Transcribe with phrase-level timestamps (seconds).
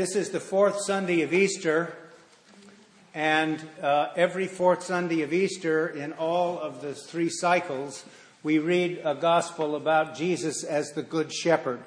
[0.00, 1.94] This is the fourth Sunday of Easter,
[3.12, 8.02] and uh, every fourth Sunday of Easter, in all of the three cycles,
[8.42, 11.84] we read a gospel about Jesus as the Good Shepherd.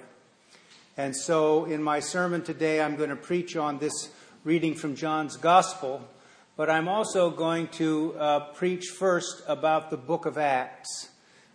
[0.95, 4.11] And so, in my sermon today, I'm going to preach on this
[4.43, 6.07] reading from John's Gospel,
[6.55, 11.09] but I'm also going to uh, preach first about the book of Acts.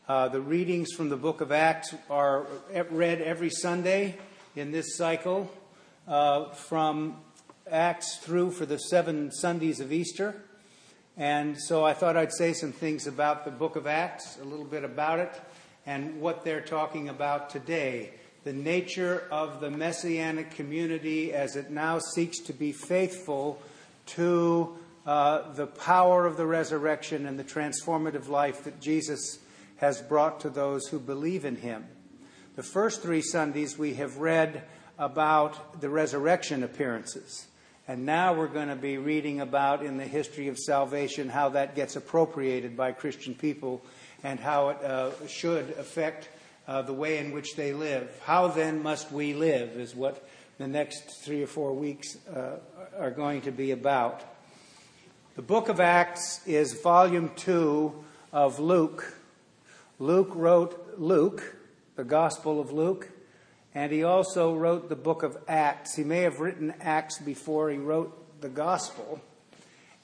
[0.08, 2.48] Uh, the readings from the book of Acts are
[2.90, 4.18] read every Sunday
[4.56, 5.48] in this cycle
[6.08, 7.16] uh, from
[7.70, 10.34] Acts through for the seven Sundays of Easter.
[11.16, 14.64] And so I thought I'd say some things about the book of Acts, a little
[14.64, 15.32] bit about it,
[15.84, 18.12] and what they're talking about today.
[18.44, 23.60] The nature of the messianic community as it now seeks to be faithful
[24.06, 29.40] to uh, the power of the resurrection and the transformative life that Jesus
[29.76, 31.84] has brought to those who believe in him.
[32.56, 34.62] The first three Sundays we have read
[34.98, 37.46] about the resurrection appearances.
[37.86, 41.74] And now we're going to be reading about in the history of salvation how that
[41.74, 43.80] gets appropriated by Christian people
[44.22, 46.28] and how it uh, should affect
[46.66, 48.10] uh, the way in which they live.
[48.24, 52.56] How then must we live is what the next three or four weeks uh,
[52.98, 54.22] are going to be about.
[55.36, 59.14] The book of Acts is volume two of Luke.
[59.98, 61.54] Luke wrote Luke,
[61.96, 63.08] the Gospel of Luke,
[63.78, 65.94] and he also wrote the book of Acts.
[65.94, 69.20] He may have written Acts before he wrote the Gospel.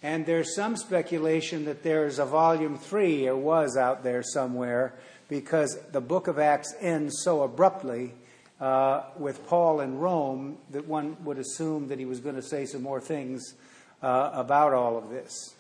[0.01, 4.95] And there's some speculation that there's a volume three, or was out there somewhere,
[5.29, 8.15] because the book of Acts ends so abruptly
[8.61, 12.67] uh, with Paul in Rome that one would assume that he was going to say
[12.67, 13.55] some more things
[14.05, 15.53] uh, about all of this.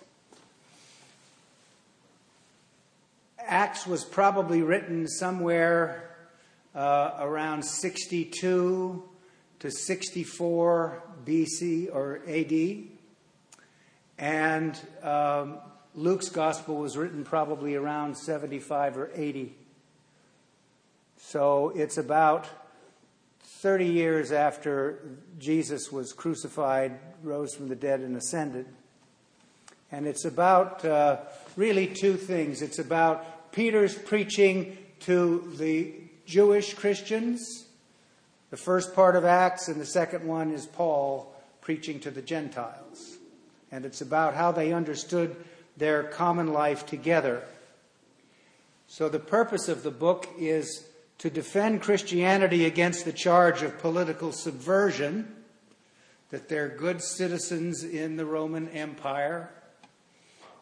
[3.40, 6.03] Acts was probably written somewhere
[6.74, 9.04] uh, around 62
[9.60, 12.88] to 64 BC or AD.
[14.18, 15.58] And um,
[15.94, 19.54] Luke's gospel was written probably around 75 or 80.
[21.16, 22.46] So it's about
[23.40, 24.98] 30 years after
[25.38, 28.66] Jesus was crucified, rose from the dead, and ascended.
[29.90, 31.18] And it's about uh,
[31.56, 32.60] really two things.
[32.60, 35.94] It's about Peter's preaching to the
[36.26, 37.66] Jewish Christians.
[38.50, 43.16] The first part of Acts, and the second one is Paul preaching to the Gentiles.
[43.72, 45.36] And it's about how they understood
[45.76, 47.42] their common life together.
[48.86, 50.86] So, the purpose of the book is
[51.18, 55.34] to defend Christianity against the charge of political subversion,
[56.30, 59.50] that they're good citizens in the Roman Empire,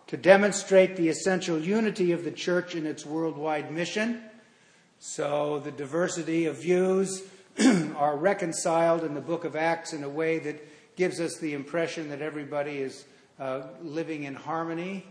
[0.07, 4.23] to demonstrate the essential unity of the church in its worldwide mission
[5.05, 7.25] so the diversity of views
[7.97, 12.11] are reconciled in the book of Acts in a way that gives us the impression
[12.11, 13.05] that everybody is
[13.41, 15.05] uh, living in harmony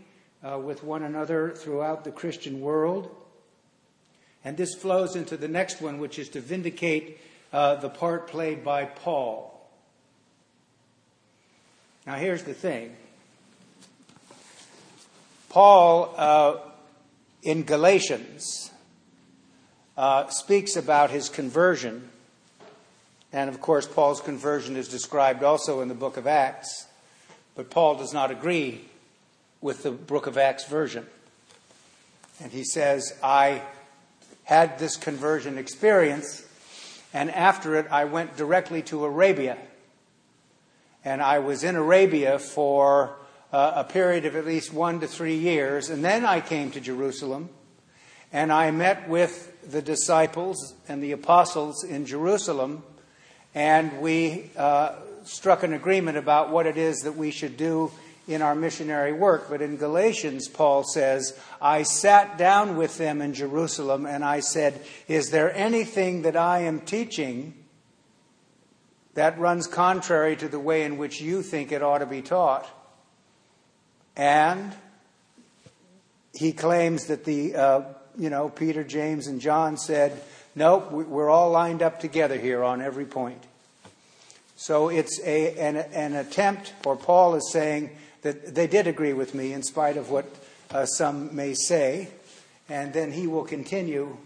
[0.47, 3.13] uh, with one another throughout the Christian world.
[4.45, 7.19] And this flows into the next one, which is to vindicate
[7.51, 9.69] uh, the part played by Paul.
[12.07, 12.95] Now, here's the thing
[15.49, 16.59] Paul, uh,
[17.43, 18.71] in Galatians,
[19.97, 22.09] uh, speaks about his conversion.
[23.33, 26.87] And of course, Paul's conversion is described also in the book of Acts.
[27.55, 28.81] But Paul does not agree
[29.61, 31.05] with the book of Acts version.
[32.41, 33.61] And he says, I
[34.43, 36.45] had this conversion experience,
[37.13, 39.57] and after it, I went directly to Arabia.
[41.05, 43.15] And I was in Arabia for
[43.53, 45.89] uh, a period of at least one to three years.
[45.89, 47.49] And then I came to Jerusalem,
[48.31, 52.83] and I met with the disciples and the apostles in Jerusalem,
[53.53, 57.91] and we uh, struck an agreement about what it is that we should do
[58.27, 59.49] in our missionary work.
[59.49, 64.81] But in Galatians, Paul says, I sat down with them in Jerusalem and I said,
[65.07, 67.53] Is there anything that I am teaching
[69.13, 72.69] that runs contrary to the way in which you think it ought to be taught?
[74.15, 74.73] And
[76.33, 77.81] he claims that the uh,
[78.17, 80.21] you know, Peter, James, and John said,
[80.55, 83.43] nope, we're all lined up together here on every point.
[84.55, 87.89] So it's a, an, an attempt, or Paul is saying
[88.21, 90.25] that they did agree with me in spite of what
[90.69, 92.09] uh, some may say.
[92.69, 94.17] And then he will continue.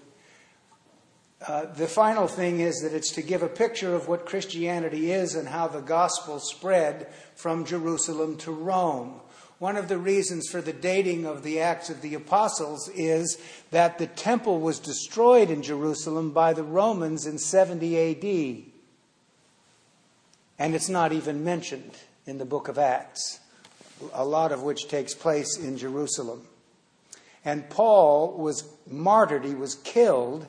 [1.47, 5.35] Uh, the final thing is that it's to give a picture of what Christianity is
[5.35, 9.19] and how the gospel spread from Jerusalem to Rome.
[9.65, 13.39] One of the reasons for the dating of the Acts of the Apostles is
[13.71, 18.71] that the temple was destroyed in Jerusalem by the Romans in 70 AD.
[20.59, 21.94] And it's not even mentioned
[22.27, 23.39] in the book of Acts,
[24.13, 26.45] a lot of which takes place in Jerusalem.
[27.44, 30.45] And Paul was martyred, he was killed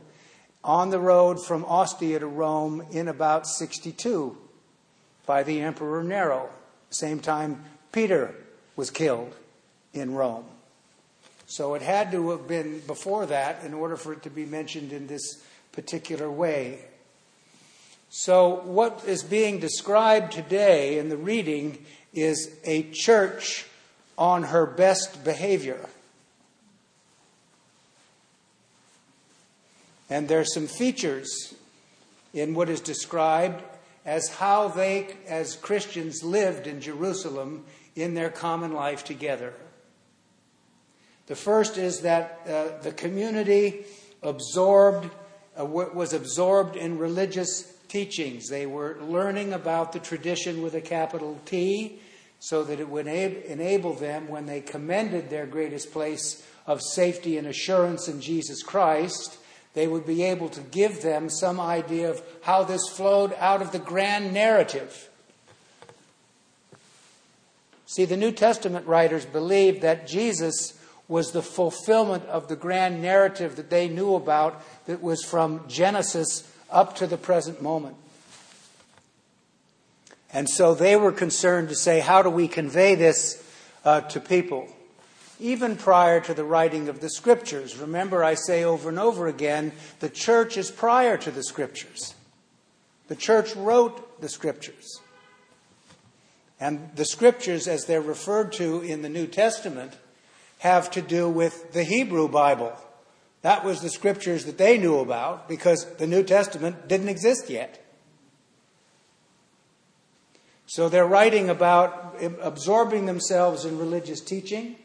[0.62, 4.36] on the road from Ostia to Rome in about 62
[5.24, 6.50] by the Emperor Nero.
[6.90, 8.34] Same time Peter
[8.76, 9.34] was killed
[9.92, 10.44] in Rome.
[11.46, 14.92] So it had to have been before that in order for it to be mentioned
[14.92, 15.42] in this
[15.72, 16.80] particular way.
[18.08, 21.84] So, what is being described today in the reading
[22.14, 23.66] is a church
[24.16, 25.88] on her best behavior.
[30.08, 31.54] And there are some features
[32.32, 33.62] in what is described
[34.06, 37.64] as how they, as Christians, lived in Jerusalem
[37.96, 39.52] in their common life together.
[41.26, 43.84] The first is that uh, the community
[44.22, 45.10] absorbed,
[45.58, 48.48] uh, was absorbed in religious teachings.
[48.48, 52.00] They were learning about the tradition with a capital T
[52.38, 57.46] so that it would enable them, when they commended their greatest place of safety and
[57.46, 59.38] assurance in Jesus Christ,
[59.76, 63.72] they would be able to give them some idea of how this flowed out of
[63.72, 65.10] the grand narrative.
[67.84, 73.56] See, the New Testament writers believed that Jesus was the fulfillment of the grand narrative
[73.56, 77.96] that they knew about that was from Genesis up to the present moment.
[80.32, 83.46] And so they were concerned to say, how do we convey this
[83.84, 84.70] uh, to people?
[85.38, 87.76] Even prior to the writing of the scriptures.
[87.76, 92.14] Remember, I say over and over again, the church is prior to the scriptures.
[93.08, 95.00] The church wrote the scriptures.
[96.58, 99.92] And the scriptures, as they're referred to in the New Testament,
[100.58, 102.72] have to do with the Hebrew Bible.
[103.42, 107.82] That was the scriptures that they knew about because the New Testament didn't exist yet.
[110.66, 114.76] So they're writing about absorbing themselves in religious teaching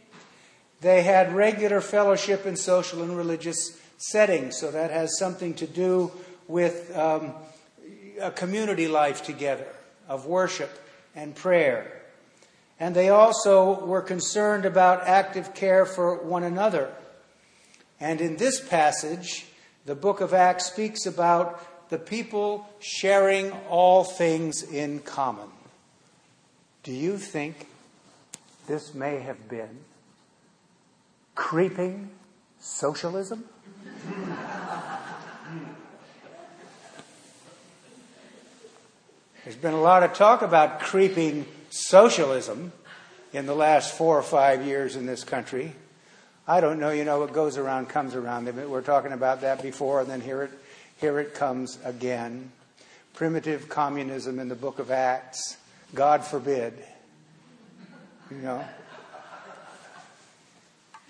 [0.81, 6.11] they had regular fellowship in social and religious settings, so that has something to do
[6.47, 7.33] with um,
[8.19, 9.67] a community life together
[10.09, 10.71] of worship
[11.15, 12.01] and prayer.
[12.79, 16.91] And they also were concerned about active care for one another.
[17.99, 19.45] And in this passage,
[19.85, 25.49] the book of Acts speaks about the people sharing all things in common.
[26.81, 27.67] Do you think
[28.67, 29.85] this may have been
[31.41, 32.07] creeping
[32.59, 33.43] socialism?
[39.43, 42.71] There's been a lot of talk about creeping socialism
[43.33, 45.73] in the last four or five years in this country.
[46.47, 48.45] I don't know, you know, what goes around comes around.
[48.69, 50.51] We're talking about that before, and then here it,
[50.97, 52.51] here it comes again.
[53.15, 55.57] Primitive communism in the book of Acts.
[55.95, 56.73] God forbid.
[58.29, 58.63] You know?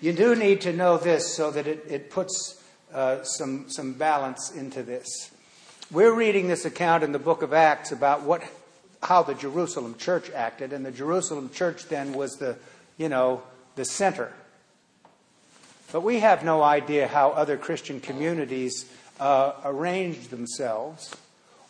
[0.02, 2.60] You do need to know this so that it, it puts
[2.92, 5.30] uh, some, some balance into this.
[5.92, 8.42] We're reading this account in the book of Acts about what,
[9.00, 12.56] how the Jerusalem church acted, and the Jerusalem church then was the,
[12.98, 13.44] you know,
[13.76, 14.32] the center.
[15.92, 18.86] But we have no idea how other Christian communities
[19.20, 21.14] uh, arranged themselves,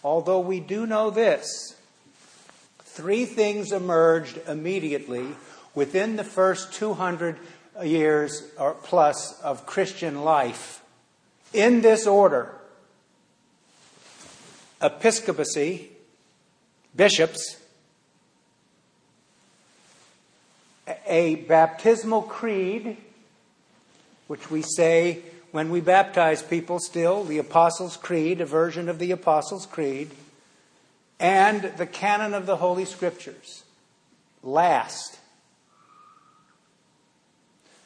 [0.02, 1.76] although we do know this.
[2.78, 5.26] Three things emerged immediately
[5.74, 7.36] within the first 200
[7.84, 10.82] years or plus of Christian life
[11.52, 12.54] in this order
[14.82, 15.90] episcopacy,
[16.94, 17.56] bishops,
[21.06, 22.96] a baptismal creed,
[24.26, 29.12] which we say when we baptize people still, the Apostles' Creed, a version of the
[29.12, 30.10] Apostles' Creed,
[31.20, 33.62] and the canon of the Holy Scriptures.
[34.42, 35.18] Last.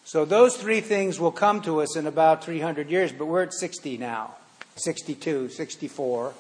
[0.06, 3.52] So those three things will come to us in about 300 years, but we're at
[3.52, 4.36] 60 now,
[4.76, 6.32] 62, 64.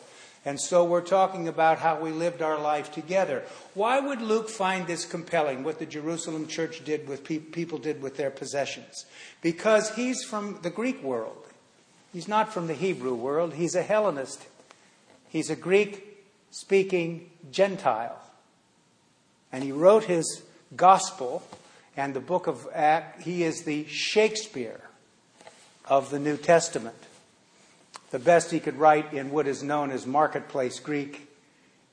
[0.44, 3.42] And so we're talking about how we lived our life together.
[3.74, 8.00] Why would Luke find this compelling, what the Jerusalem church did with pe- people did
[8.00, 9.04] with their possessions?
[9.42, 11.44] Because he's from the Greek world.
[12.12, 13.54] He's not from the Hebrew world.
[13.54, 14.46] He's a Hellenist.
[15.28, 18.16] He's a Greek speaking Gentile.
[19.50, 20.44] And he wrote his
[20.76, 21.42] gospel
[21.96, 24.80] and the book of Acts, he is the Shakespeare
[25.86, 26.96] of the New Testament.
[28.10, 31.28] The best he could write in what is known as marketplace Greek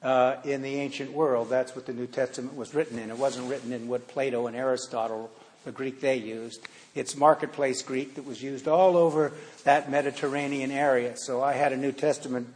[0.02, 1.50] uh, in the ancient world.
[1.50, 3.10] That's what the New Testament was written in.
[3.10, 5.32] It wasn't written in what Plato and Aristotle,
[5.64, 6.68] the Greek they used.
[6.94, 9.32] It's marketplace Greek that was used all over
[9.64, 11.16] that Mediterranean area.
[11.18, 12.48] So I had a New Testament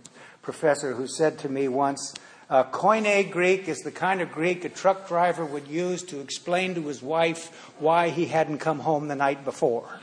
[0.41, 2.13] professor who said to me once,
[2.49, 6.75] Uh, Koine Greek is the kind of Greek a truck driver would use to explain
[6.75, 9.99] to his wife why he hadn't come home the night before.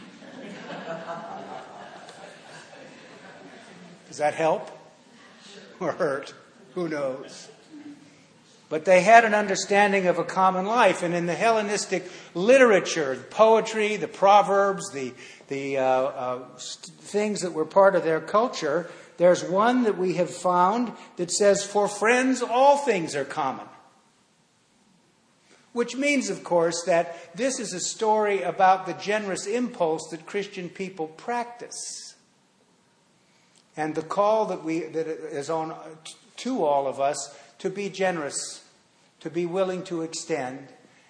[4.09, 4.71] Does that help?
[5.81, 6.35] Or hurt?
[6.75, 7.49] Who knows?
[8.69, 11.03] But they had an understanding of a common life.
[11.03, 15.15] And in the Hellenistic literature, the poetry, the proverbs, the,
[15.49, 20.31] the uh, uh, things that were part of their culture, there's one that we have
[20.31, 23.67] found that says, For friends, all things are common.
[25.73, 30.69] Which means, of course, that this is a story about the generous impulse that Christian
[30.69, 32.15] people practice.
[33.77, 35.75] And the call that, we, that is on
[36.37, 38.65] to all of us to be generous,
[39.21, 40.69] to be willing to extend,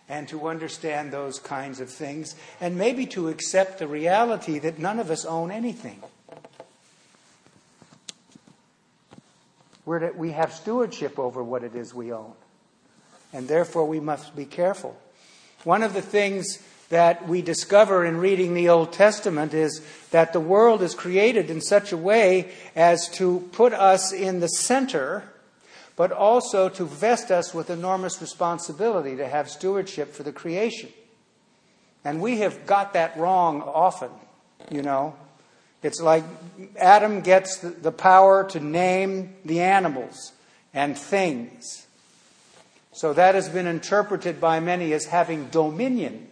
[0.08, 4.98] and to understand those kinds of things, and maybe to accept the reality that none
[4.98, 6.02] of us own anything.
[9.84, 12.32] We're to, we have stewardship over what it is we own.
[13.32, 14.96] And therefore, we must be careful.
[15.64, 16.58] One of the things
[16.90, 21.60] that we discover in reading the Old Testament is that the world is created in
[21.60, 25.24] such a way as to put us in the center,
[25.96, 30.90] but also to vest us with enormous responsibility to have stewardship for the creation.
[32.04, 34.10] And we have got that wrong often,
[34.70, 35.16] you know.
[35.84, 36.24] It's like
[36.78, 40.32] Adam gets the power to name the animals
[40.72, 41.86] and things.
[42.94, 46.28] So that has been interpreted by many as having dominion.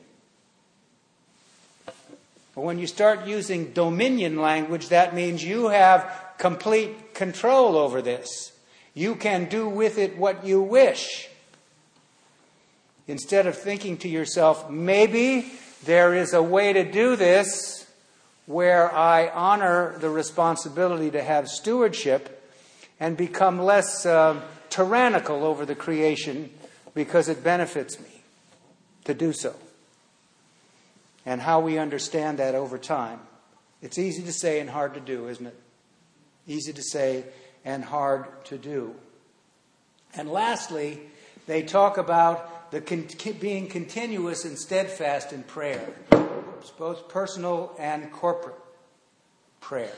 [2.55, 8.53] But when you start using dominion language, that means you have complete control over this.
[8.95, 11.29] You can do with it what you wish.
[13.07, 15.53] Instead of thinking to yourself, maybe
[15.85, 17.82] there is a way to do this
[18.53, 22.51] where I honor the responsibility to have stewardship
[23.01, 26.51] and become less uh, tyrannical over the creation
[26.95, 28.23] because it benefits me
[29.05, 29.55] to do so.
[31.25, 33.21] And how we understand that over time.
[33.81, 35.59] It's easy to say and hard to do, isn't it?
[36.47, 37.25] Easy to say
[37.65, 38.95] and hard to do.
[40.15, 41.01] And lastly,
[41.47, 43.09] they talk about the con-
[43.41, 45.89] being continuous and steadfast in prayer
[46.71, 48.57] both personal and corporate
[49.61, 49.95] prayer,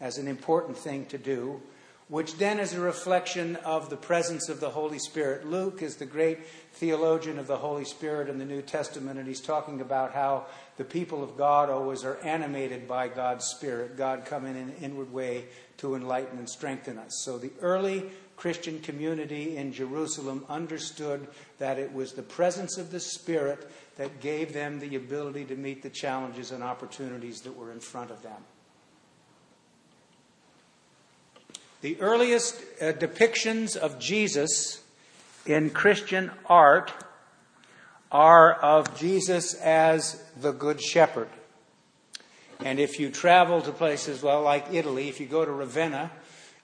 [0.00, 1.60] as an important thing to do,
[2.08, 5.46] which then is a reflection of the presence of the Holy Spirit.
[5.46, 6.44] Luke is the great
[6.74, 10.84] theologian of the Holy Spirit in the New Testament, and he's talking about how the
[10.84, 15.44] people of God always are animated by God's Spirit, God coming in an inward way
[15.78, 17.22] to enlighten and strengthen us.
[17.24, 18.04] So the early
[18.36, 21.28] Christian community in Jerusalem understood
[21.58, 23.70] that it was the presence of the Spirit
[24.02, 28.10] that gave them the ability to meet the challenges and opportunities that were in front
[28.10, 28.42] of them.
[31.82, 34.82] The earliest uh, depictions of Jesus
[35.46, 36.92] in Christian art
[38.10, 41.28] are of Jesus as the Good Shepherd.
[42.64, 46.10] And if you travel to places well, like Italy, if you go to Ravenna,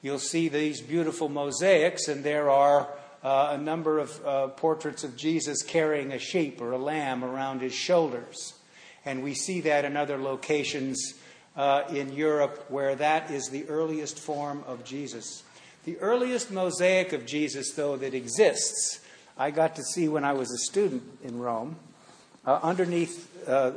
[0.02, 2.88] you'll see these beautiful mosaics, and there are
[3.22, 7.60] uh, a number of uh, portraits of Jesus carrying a sheep or a lamb around
[7.60, 8.54] his shoulders.
[9.04, 11.14] And we see that in other locations
[11.56, 15.42] uh, in Europe where that is the earliest form of Jesus.
[15.84, 19.00] The earliest mosaic of Jesus, though, that exists,
[19.36, 21.76] I got to see when I was a student in Rome,
[22.44, 23.72] uh, underneath uh,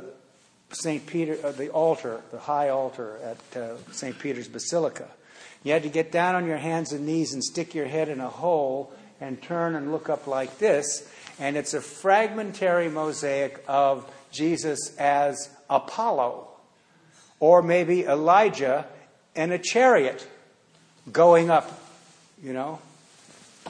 [0.70, 1.06] St.
[1.06, 4.18] Peter, uh, the altar, the high altar at St.
[4.18, 5.08] Peter's Basilica.
[5.64, 8.20] You had to get down on your hands and knees and stick your head in
[8.20, 8.92] a hole
[9.22, 11.08] and turn and look up like this.
[11.38, 16.48] And it's a fragmentary mosaic of Jesus as Apollo,
[17.38, 18.86] or maybe Elijah
[19.34, 20.26] in a chariot
[21.10, 21.80] going up,
[22.42, 22.80] you know.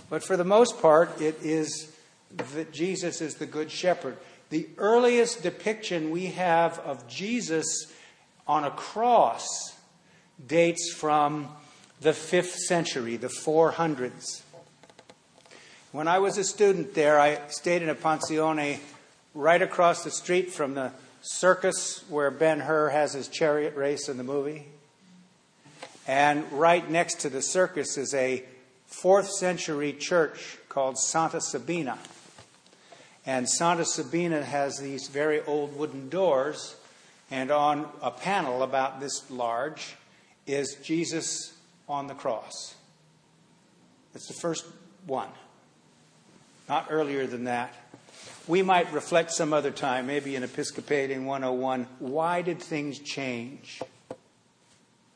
[0.09, 1.95] But for the most part, it is
[2.35, 4.17] that Jesus is the Good Shepherd.
[4.49, 7.93] The earliest depiction we have of Jesus
[8.47, 9.77] on a cross
[10.45, 11.49] dates from
[12.01, 14.43] the fifth century, the 400s.
[15.93, 18.79] When I was a student there, I stayed in a pensione
[19.35, 24.17] right across the street from the circus where Ben Hur has his chariot race in
[24.17, 24.69] the movie.
[26.07, 28.43] And right next to the circus is a
[28.87, 31.99] fourth century church called Santa Sabina.
[33.27, 36.75] And Santa Sabina has these very old wooden doors,
[37.31, 39.97] and on a panel about this large
[40.47, 41.53] is Jesus
[41.87, 42.77] on the cross.
[44.15, 44.65] It's the first
[45.07, 45.29] one
[46.69, 47.75] not earlier than that.
[48.49, 51.87] We might reflect some other time, maybe in Episcopalian 101.
[52.01, 53.81] Why did things change?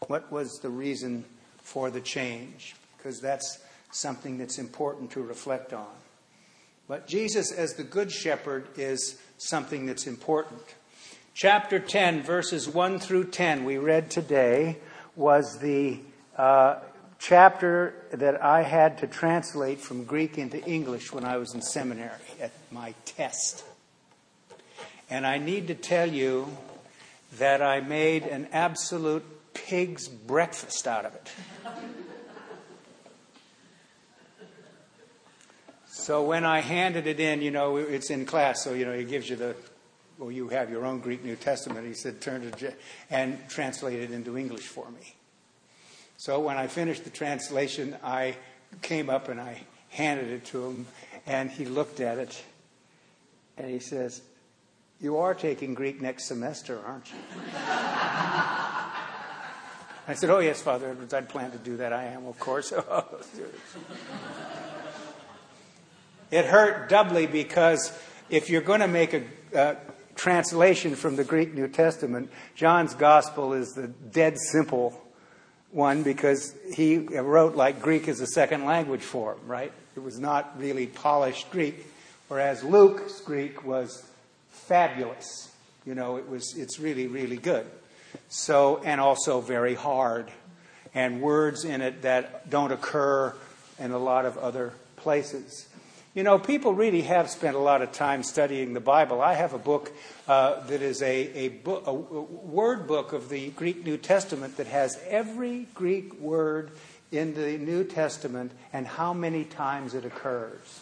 [0.07, 1.25] What was the reason
[1.59, 2.77] for the change?
[2.97, 3.59] Because that's
[3.91, 5.87] something that's important to reflect on.
[6.89, 10.63] But Jesus, as the Good Shepherd, is something that's important.
[11.35, 14.79] Chapter 10, verses 1 through 10, we read today,
[15.17, 15.99] was the
[16.37, 16.77] uh,
[17.19, 22.11] chapter that I had to translate from Greek into English when I was in seminary
[22.41, 23.65] at my test.
[25.09, 26.49] And I need to tell you
[27.39, 31.31] that I made an absolute pig's breakfast out of it.
[35.89, 39.09] So when I handed it in, you know, it's in class, so, you know, it
[39.09, 39.57] gives you the,
[40.19, 41.87] well, you have your own Greek New Testament.
[41.87, 42.73] He said, turn to,
[43.11, 45.17] and translate it into English for me.
[46.17, 48.37] So when I finished the translation, I
[48.83, 50.87] came up and I handed it to him,
[51.27, 52.43] and he looked at it,
[53.57, 54.23] and he says,
[55.01, 57.19] You are taking Greek next semester, aren't you?
[60.09, 61.93] I said, Oh, yes, Father Edwards, I'd planned to do that.
[61.93, 62.73] I am, of course.
[66.29, 67.97] It hurt doubly because
[68.31, 69.23] if you're going to make a,
[69.55, 69.77] a
[70.17, 75.01] translation from the Greek New Testament, John's gospel is the dead simple
[75.71, 79.73] one because he wrote like Greek as a second language for him, right?
[79.97, 81.87] It was not really polished Greek,
[82.29, 84.05] whereas Luke's Greek was
[84.51, 85.51] fabulous.
[85.85, 87.67] You know, it was it's really really good.
[88.29, 90.31] So and also very hard
[90.95, 93.35] and words in it that don't occur
[93.79, 95.69] in a lot of other places.
[96.17, 99.21] You know, people really have spent a lot of time studying the Bible.
[99.21, 99.93] I have a book
[100.27, 104.67] uh, that is a, a, book, a word book of the Greek New Testament that
[104.67, 106.71] has every Greek word
[107.13, 110.81] in the New Testament and how many times it occurs.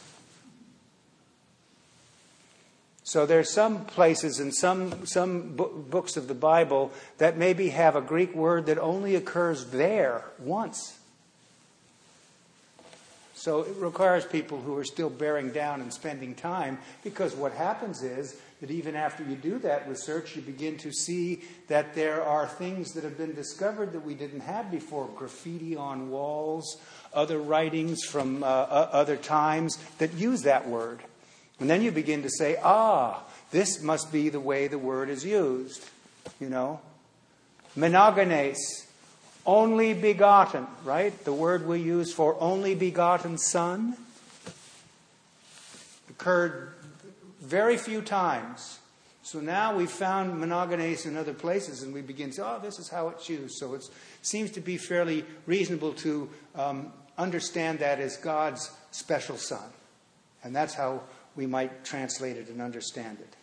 [3.02, 8.00] So there's some places in some some books of the Bible that maybe have a
[8.00, 10.93] Greek word that only occurs there once.
[13.44, 18.02] So it requires people who are still bearing down and spending time because what happens
[18.02, 22.48] is that even after you do that research, you begin to see that there are
[22.48, 26.78] things that have been discovered that we didn't have before graffiti on walls,
[27.12, 31.00] other writings from uh, other times that use that word.
[31.60, 35.22] And then you begin to say, ah, this must be the way the word is
[35.22, 35.86] used.
[36.40, 36.80] You know?
[37.76, 38.56] Monogenes
[39.46, 41.24] only begotten, right?
[41.24, 43.96] The word we use for only begotten son
[46.08, 46.72] occurred
[47.40, 48.78] very few times.
[49.22, 52.78] So now we've found monogenes in other places, and we begin to say, oh, this
[52.78, 53.56] is how it's used.
[53.56, 53.84] So it
[54.22, 59.64] seems to be fairly reasonable to um, understand that as God's special son.
[60.42, 61.02] And that's how
[61.36, 63.34] we might translate it and understand it.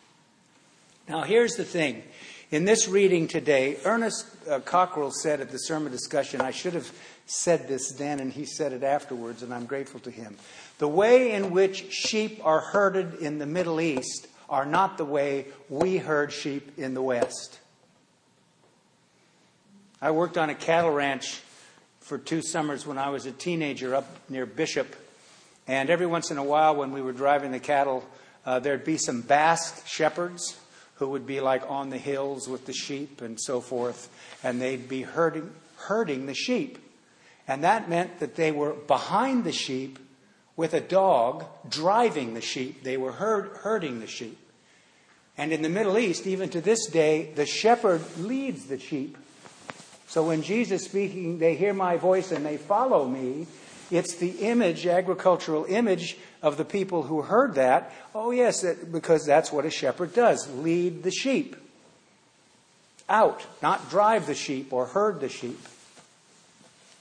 [1.10, 2.04] Now, here's the thing
[2.52, 6.92] in this reading today, Ernest uh, Cockrell said at the sermon discussion, I should have
[7.26, 10.36] said this then, and he said it afterwards, and I'm grateful to him.
[10.78, 15.46] The way in which sheep are herded in the Middle East are not the way
[15.70, 17.58] we herd sheep in the West.
[20.02, 21.42] I worked on a cattle ranch
[22.02, 24.94] for two summers when I was a teenager up near Bishop.
[25.68, 28.04] And every once in a while, when we were driving the cattle,
[28.46, 30.58] uh, there'd be some Basque shepherds
[31.02, 34.08] who would be like on the hills with the sheep and so forth,
[34.44, 36.78] and they'd be herding, herding the sheep.
[37.48, 39.98] And that meant that they were behind the sheep
[40.56, 42.84] with a dog driving the sheep.
[42.84, 44.38] They were herd, herding the sheep.
[45.40, 49.18] And in the Middle East, even to this day, the shepherd leads the sheep.
[50.08, 53.48] So when Jesus speaking, they hear my voice and they follow me,
[53.92, 57.94] it's the image, agricultural image of the people who heard that.
[58.16, 61.56] Oh, yes, because that's what a shepherd does lead the sheep
[63.10, 65.60] out, not drive the sheep or herd the sheep.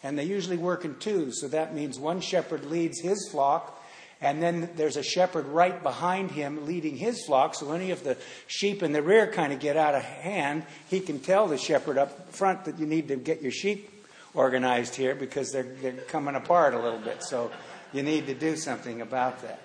[0.02, 3.80] And they usually work in twos, so that means one shepherd leads his flock,
[4.20, 7.54] and then there's a shepherd right behind him leading his flock.
[7.54, 11.00] So any of the sheep in the rear kind of get out of hand, he
[11.00, 13.99] can tell the shepherd up front that you need to get your sheep
[14.34, 17.22] organized here because they're, they're coming apart a little bit.
[17.22, 17.50] So
[17.92, 19.60] you need to do something about that.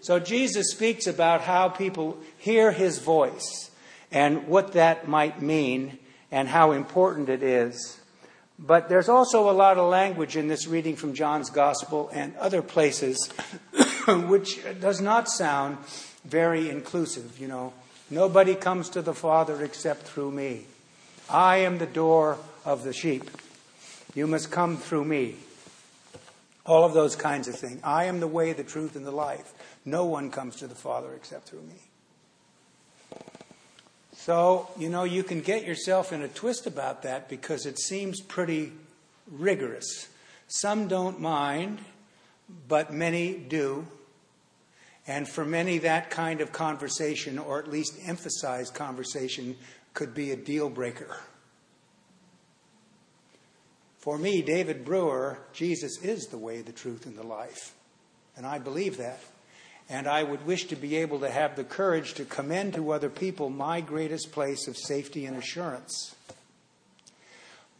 [0.00, 3.70] So Jesus speaks about how people hear his voice
[4.10, 5.98] and what that might mean
[6.30, 8.00] and how important it is.
[8.58, 12.62] But there's also a lot of language in this reading from John's Gospel and other
[12.62, 13.28] places
[14.08, 15.78] which does not sound
[16.24, 17.38] very inclusive.
[17.40, 17.72] You know,
[18.10, 20.66] nobody comes to the Father except through me.
[21.28, 23.30] I am the door of the sheep.
[24.14, 25.36] You must come through me.
[26.64, 27.80] All of those kinds of things.
[27.84, 29.52] I am the way, the truth, and the life.
[29.84, 31.74] No one comes to the Father except through me.
[34.14, 38.20] So, you know, you can get yourself in a twist about that because it seems
[38.20, 38.72] pretty
[39.30, 40.08] rigorous.
[40.48, 41.80] Some don't mind,
[42.68, 43.86] but many do.
[45.06, 49.56] And for many, that kind of conversation, or at least emphasized conversation,
[49.92, 51.18] could be a deal breaker.
[54.04, 57.72] For me, David Breuer, Jesus is the way, the truth, and the life.
[58.36, 59.18] And I believe that.
[59.88, 63.08] And I would wish to be able to have the courage to commend to other
[63.08, 66.14] people my greatest place of safety and assurance.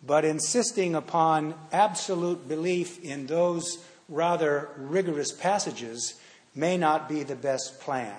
[0.03, 6.19] But insisting upon absolute belief in those rather rigorous passages
[6.55, 8.17] may not be the best plan.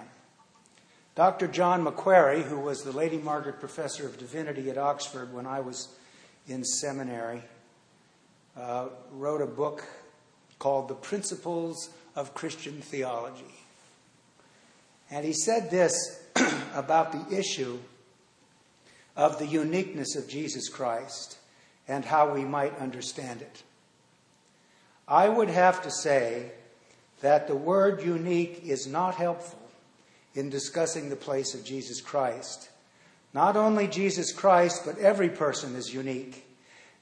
[1.15, 1.47] Dr.
[1.47, 5.87] John Macquarrie, who was the Lady Margaret Professor of Divinity at Oxford when I was
[6.47, 7.41] in seminary,
[8.57, 9.83] uh, wrote a book
[10.59, 13.43] called The Principles of Christian Theology.
[15.11, 15.93] And he said this
[16.73, 17.79] about the issue
[19.15, 21.37] of the uniqueness of Jesus Christ
[21.87, 23.63] and how we might understand it.
[25.07, 26.51] I would have to say
[27.21, 29.59] that the word unique is not helpful
[30.33, 32.69] in discussing the place of Jesus Christ.
[33.33, 36.44] Not only Jesus Christ, but every person is unique.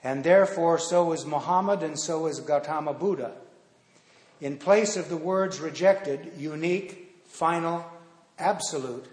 [0.04, 3.32] And therefore, so is Muhammad and so is Gautama Buddha.
[4.42, 7.86] In place of the words rejected, unique, final,
[8.38, 9.06] absolute,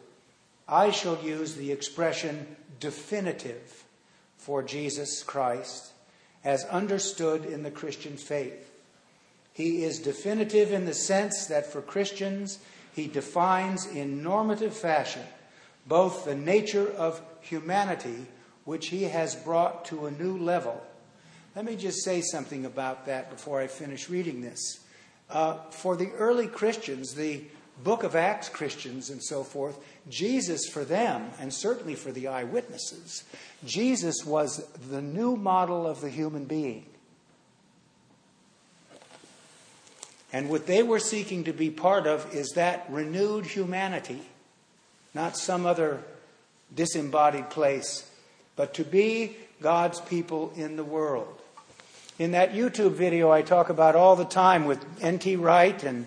[0.68, 3.84] I shall use the expression definitive
[4.36, 5.92] for Jesus Christ
[6.42, 8.70] as understood in the Christian faith.
[9.52, 12.58] He is definitive in the sense that for Christians,
[12.94, 15.22] he defines in normative fashion
[15.86, 18.26] both the nature of humanity,
[18.70, 20.80] which he has brought to a new level.
[21.56, 24.78] Let me just say something about that before I finish reading this.
[25.28, 27.42] Uh, for the early Christians, the
[27.82, 29.76] book of Acts Christians and so forth,
[30.08, 33.24] Jesus for them, and certainly for the eyewitnesses,
[33.66, 36.86] Jesus was the new model of the human being.
[40.32, 44.20] And what they were seeking to be part of is that renewed humanity,
[45.12, 46.04] not some other
[46.72, 48.06] disembodied place,
[48.56, 51.40] but to be God's people in the world.
[52.18, 55.36] In that YouTube video I talk about all the time with N.T.
[55.36, 56.06] Wright and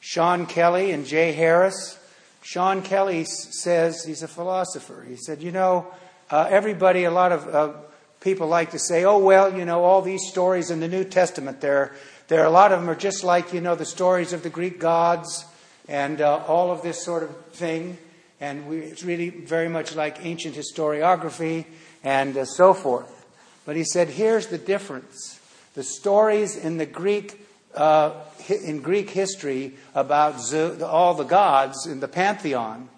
[0.00, 1.98] Sean Kelly and Jay Harris,
[2.42, 5.86] Sean Kelly says, he's a philosopher, he said, you know,
[6.30, 7.72] uh, everybody, a lot of uh,
[8.20, 11.60] people like to say, oh, well, you know, all these stories in the New Testament,
[11.60, 11.92] there
[12.30, 14.78] are a lot of them are just like, you know, the stories of the Greek
[14.78, 15.44] gods
[15.88, 17.98] and uh, all of this sort of thing.
[18.40, 21.66] And we, it's really very much like ancient historiography
[22.04, 23.26] and uh, so forth.
[23.66, 25.40] But he said, here's the difference.
[25.74, 27.40] The stories in the Greek
[27.74, 28.12] uh,
[28.48, 32.88] in Greek history about all the gods in the pantheon,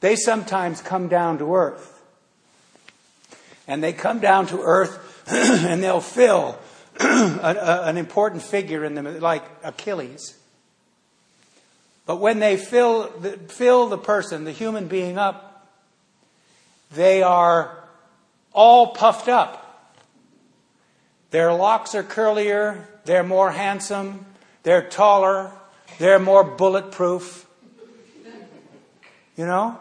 [0.00, 2.02] they sometimes come down to earth.
[3.66, 6.58] And they come down to earth and they'll fill
[7.00, 10.36] an important figure in them, like Achilles.
[12.06, 15.68] But when they fill the, fill the person, the human being up,
[16.92, 17.83] they are
[18.54, 19.60] all puffed up.
[21.30, 24.24] Their locks are curlier, they're more handsome,
[24.62, 25.52] they're taller,
[25.98, 27.46] they're more bulletproof.
[29.36, 29.78] You know?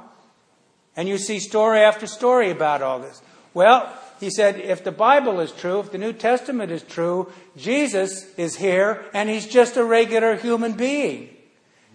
[0.95, 3.21] And you see story after story about all this.
[3.53, 8.33] Well, he said, if the Bible is true, if the New Testament is true, Jesus
[8.35, 11.29] is here and he's just a regular human being.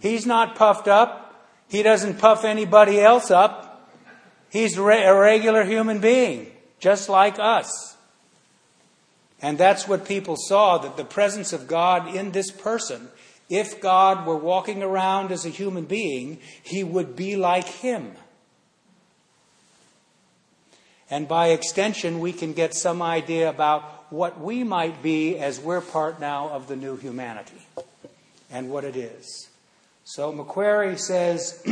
[0.00, 1.50] He's not puffed up.
[1.68, 3.90] He doesn't puff anybody else up.
[4.50, 7.96] He's a regular human being, just like us.
[9.40, 13.08] And that's what people saw that the presence of God in this person,
[13.48, 18.12] if God were walking around as a human being, he would be like him.
[21.10, 25.80] And by extension, we can get some idea about what we might be as we're
[25.80, 27.66] part now of the new humanity
[28.50, 29.48] and what it is.
[30.04, 31.62] So Macquarrie says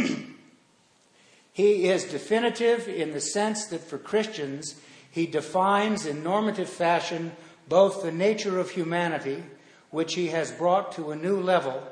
[1.52, 4.74] he is definitive in the sense that for Christians,
[5.16, 7.32] he defines in normative fashion
[7.70, 9.42] both the nature of humanity,
[9.88, 11.82] which he has brought to a new level,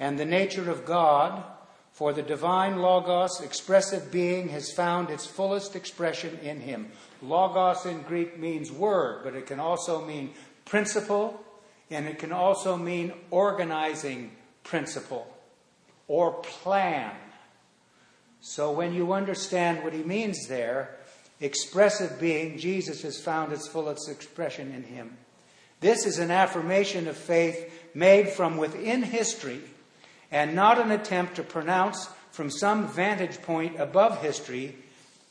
[0.00, 1.44] and the nature of God,
[1.92, 6.88] for the divine Logos, expressive being, has found its fullest expression in him.
[7.22, 10.32] Logos in Greek means word, but it can also mean
[10.64, 11.44] principle,
[11.92, 14.32] and it can also mean organizing
[14.64, 15.32] principle
[16.08, 17.12] or plan.
[18.40, 20.98] So when you understand what he means there,
[21.40, 25.16] expressive being, Jesus has found its fullest expression in him.
[25.80, 29.60] This is an affirmation of faith made from within history
[30.30, 34.76] and not an attempt to pronounce from some vantage point above history,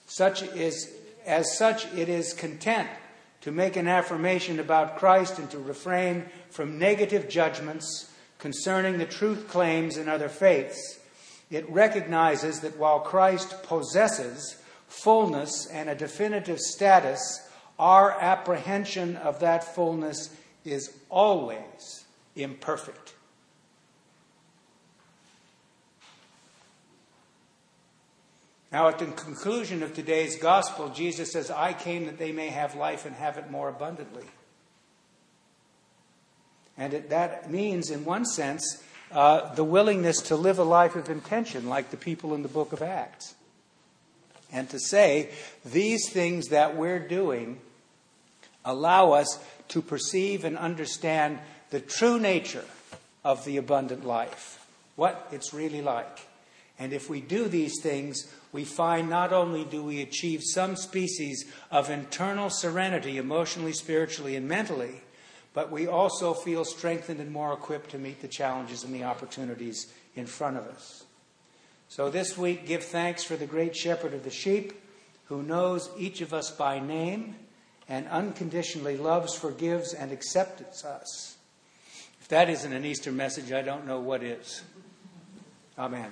[0.08, 0.90] such is,
[1.26, 2.90] as such it is content
[3.42, 9.50] to make an affirmation about Christ and to refrain from negative judgments concerning the truth
[9.50, 11.00] claims in other faiths.
[11.52, 14.56] It recognizes that while Christ possesses
[15.02, 20.30] fullness and a definitive status, our apprehension of that fullness
[20.64, 23.16] is always imperfect.
[28.72, 32.76] Now, at the conclusion of today's gospel, Jesus says, I came that they may have
[32.76, 34.26] life and have it more abundantly.
[36.76, 41.08] And it, that means, in one sense, uh, the willingness to live a life of
[41.08, 43.36] intention, like the people in the book of Acts.
[44.54, 45.32] And to say,
[45.66, 47.60] these things that we're doing
[48.64, 49.40] allow us
[49.70, 51.40] to perceive and understand
[51.72, 52.66] the true nature
[53.26, 56.20] of the abundant life, what it's really like.
[56.78, 61.52] And if we do these things, we find not only do we achieve some species
[61.72, 65.02] of internal serenity, emotionally, spiritually, and mentally,
[65.54, 69.92] but we also feel strengthened and more equipped to meet the challenges and the opportunities
[70.16, 71.03] in front of us.
[71.96, 74.74] So this week, give thanks for the great shepherd of the sheep
[75.26, 77.36] who knows each of us by name
[77.88, 81.38] and unconditionally loves, forgives, and accepts us.
[82.20, 84.64] If that isn't an Easter message, I don't know what is.
[85.78, 86.12] Amen.